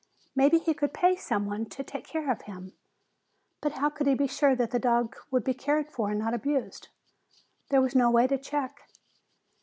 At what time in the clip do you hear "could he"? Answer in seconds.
3.91-4.15